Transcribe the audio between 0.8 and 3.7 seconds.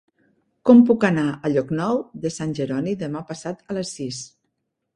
puc anar a Llocnou de Sant Jeroni demà passat